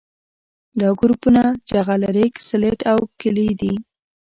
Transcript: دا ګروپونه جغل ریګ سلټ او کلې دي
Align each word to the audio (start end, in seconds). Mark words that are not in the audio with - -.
دا 0.79 0.89
ګروپونه 0.99 1.43
جغل 1.69 2.01
ریګ 2.15 2.33
سلټ 2.49 2.79
او 2.91 2.99
کلې 3.19 3.49
دي 3.59 3.73